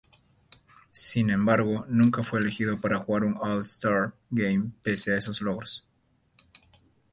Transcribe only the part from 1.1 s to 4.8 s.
embargo, nunca fue elegido para jugar un All-Star Game